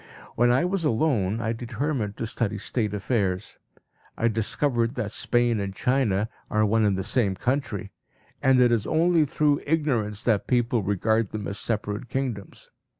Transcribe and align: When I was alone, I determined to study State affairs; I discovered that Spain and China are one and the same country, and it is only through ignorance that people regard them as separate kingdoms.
When 0.33 0.51
I 0.51 0.65
was 0.65 0.83
alone, 0.83 1.39
I 1.41 1.53
determined 1.53 2.17
to 2.17 2.25
study 2.25 2.57
State 2.57 2.91
affairs; 2.91 3.59
I 4.17 4.29
discovered 4.29 4.95
that 4.95 5.11
Spain 5.11 5.59
and 5.59 5.75
China 5.75 6.27
are 6.49 6.65
one 6.65 6.85
and 6.85 6.97
the 6.97 7.03
same 7.03 7.35
country, 7.35 7.91
and 8.41 8.59
it 8.59 8.71
is 8.71 8.87
only 8.87 9.25
through 9.25 9.61
ignorance 9.63 10.23
that 10.23 10.47
people 10.47 10.81
regard 10.81 11.29
them 11.33 11.47
as 11.47 11.59
separate 11.59 12.09
kingdoms. 12.09 12.71